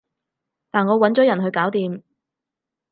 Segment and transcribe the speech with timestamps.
[0.71, 2.01] 但我搵咗人去搞掂